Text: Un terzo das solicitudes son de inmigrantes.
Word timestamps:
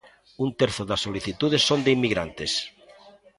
Un 0.43 0.49
terzo 0.61 0.83
das 0.89 1.03
solicitudes 1.05 1.65
son 1.69 1.79
de 1.85 1.91
inmigrantes. 1.97 2.51